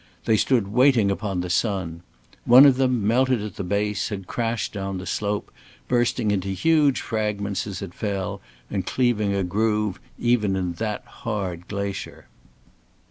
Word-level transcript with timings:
They 0.25 0.35
stood 0.35 0.69
waiting 0.69 1.11
upon 1.11 1.41
the 1.41 1.49
sun. 1.51 2.01
One 2.45 2.65
of 2.65 2.77
them, 2.77 3.05
melted 3.05 3.39
at 3.43 3.55
the 3.57 3.63
base, 3.63 4.09
had 4.09 4.25
crashed 4.25 4.73
down 4.73 4.97
the 4.97 5.05
slope, 5.05 5.51
bursting 5.87 6.31
into 6.31 6.47
huge 6.47 6.99
fragments 7.01 7.67
as 7.67 7.83
it 7.83 7.93
fell, 7.93 8.41
and 8.71 8.83
cleaving 8.83 9.35
a 9.35 9.43
groove 9.43 9.99
even 10.17 10.55
in 10.55 10.73
that 10.81 11.05
hard 11.05 11.67
glacier. 11.67 12.25